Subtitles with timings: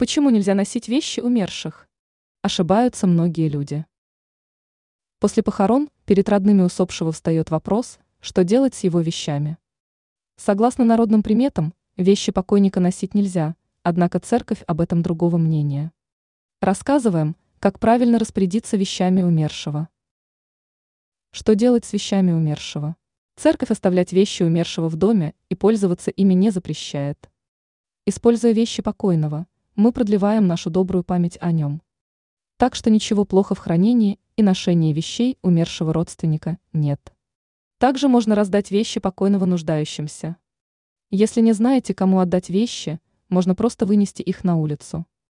[0.00, 1.86] Почему нельзя носить вещи умерших?
[2.40, 3.84] Ошибаются многие люди.
[5.18, 9.58] После похорон перед родными усопшего встает вопрос, что делать с его вещами.
[10.36, 15.92] Согласно народным приметам, вещи покойника носить нельзя, однако церковь об этом другого мнения.
[16.62, 19.90] Рассказываем, как правильно распорядиться вещами умершего.
[21.30, 22.96] Что делать с вещами умершего?
[23.36, 27.30] Церковь оставлять вещи умершего в доме и пользоваться ими не запрещает.
[28.06, 29.46] Используя вещи покойного,
[29.80, 31.80] мы продлеваем нашу добрую память о нем.
[32.58, 37.14] Так что ничего плохо в хранении и ношении вещей умершего родственника нет.
[37.78, 40.36] Также можно раздать вещи покойного нуждающимся.
[41.08, 45.06] Если не знаете, кому отдать вещи, можно просто вынести их на улицу.